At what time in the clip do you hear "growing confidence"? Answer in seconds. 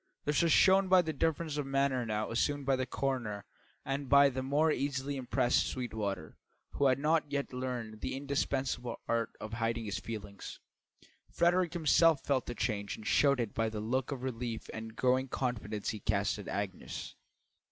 14.95-15.89